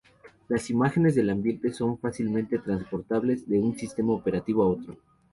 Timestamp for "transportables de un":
2.57-3.77